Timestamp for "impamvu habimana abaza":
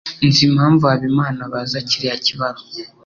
0.49-1.77